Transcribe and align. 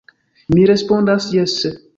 Mi 0.55 0.63
respondas 0.71 1.31
jese. 1.37 1.75